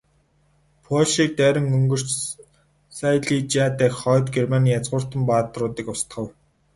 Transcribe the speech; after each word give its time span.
Польшийг 0.85 1.31
дайран 1.39 1.67
өнгөрч, 1.77 2.07
Сайлижиа 2.97 3.67
дахь 3.79 3.97
Хойд 4.01 4.25
Германы 4.35 4.69
язгууртан 4.79 5.21
баатруудыг 5.29 5.87
устгав. 5.93 6.27